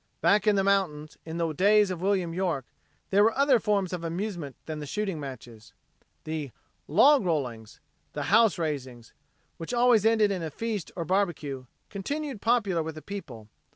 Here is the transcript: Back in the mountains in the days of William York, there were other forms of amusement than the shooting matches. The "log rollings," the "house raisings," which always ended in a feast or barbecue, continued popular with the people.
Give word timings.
Back 0.19 0.47
in 0.47 0.55
the 0.55 0.63
mountains 0.63 1.19
in 1.25 1.37
the 1.37 1.53
days 1.53 1.91
of 1.91 2.01
William 2.01 2.33
York, 2.33 2.65
there 3.11 3.23
were 3.23 3.37
other 3.37 3.59
forms 3.59 3.93
of 3.93 4.03
amusement 4.03 4.55
than 4.65 4.79
the 4.79 4.87
shooting 4.87 5.19
matches. 5.19 5.73
The 6.23 6.49
"log 6.87 7.23
rollings," 7.23 7.79
the 8.13 8.23
"house 8.23 8.57
raisings," 8.57 9.13
which 9.57 9.75
always 9.75 10.03
ended 10.03 10.31
in 10.31 10.41
a 10.41 10.49
feast 10.49 10.91
or 10.95 11.05
barbecue, 11.05 11.65
continued 11.91 12.41
popular 12.41 12.81
with 12.81 12.95
the 12.95 13.03
people. 13.03 13.47